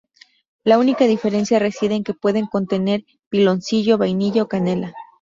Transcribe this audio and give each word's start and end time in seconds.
La 0.63 0.79
única 0.79 1.05
diferencia 1.05 1.59
reside 1.59 1.93
en 1.93 2.03
que 2.03 2.15
pueden 2.15 2.47
contener 2.47 3.05
piloncillo, 3.29 3.99
vainilla 3.99 4.41
o 4.41 4.47
canela. 4.47 4.95